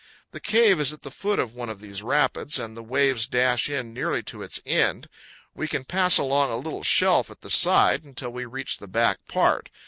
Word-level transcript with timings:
The 0.31 0.39
cave 0.39 0.79
is 0.81 0.93
at 0.93 1.03
the 1.03 1.11
foot 1.11 1.37
of 1.37 1.53
one 1.53 1.69
of 1.69 1.79
these 1.79 2.01
rapids, 2.01 2.57
and 2.57 2.75
the 2.75 2.81
waves 2.81 3.27
dash 3.27 3.69
in 3.69 3.93
nearly 3.93 4.23
to 4.23 4.41
its 4.41 4.59
end. 4.65 5.07
We 5.53 5.67
can 5.67 5.85
pass 5.85 6.17
along 6.17 6.49
a 6.49 6.57
little 6.57 6.81
shelf 6.81 7.29
at 7.29 7.41
the 7.41 7.51
side 7.51 8.03
until 8.03 8.31
we 8.31 8.45
reach 8.45 8.79
the 8.79 8.87
back 8.87 9.19
part. 9.27 9.69